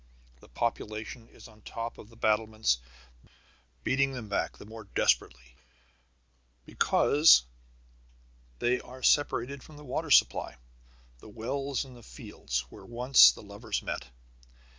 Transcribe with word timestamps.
The 0.39 0.49
population 0.49 1.27
is 1.29 1.47
on 1.47 1.61
top 1.61 1.99
of 1.99 2.09
the 2.09 2.15
battlements, 2.15 2.79
beating 3.83 4.13
them 4.13 4.29
back 4.29 4.57
the 4.57 4.65
more 4.65 4.85
desperately 4.85 5.53
because 6.65 7.43
they 8.57 8.79
are 8.81 9.03
separated 9.03 9.61
from 9.61 9.77
the 9.77 9.85
water 9.85 10.09
supply, 10.09 10.57
the 11.19 11.29
wells 11.29 11.85
in 11.85 11.93
the 11.93 12.01
fields 12.01 12.61
where 12.71 12.83
once 12.83 13.31
the 13.31 13.43
lovers 13.43 13.83
met. 13.83 14.09